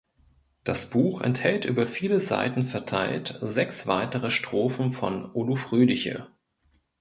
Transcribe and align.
Das 0.63 0.89
Buch 0.89 1.21
enthält 1.21 1.63
über 1.65 1.85
viele 1.85 2.19
Seiten 2.19 2.63
verteilt 2.63 3.37
sechs 3.43 3.85
weitere 3.85 4.31
Strophen 4.31 4.93
von 4.93 5.31
"O 5.33 5.43
du 5.45 5.55
fröhliche". 5.55 6.25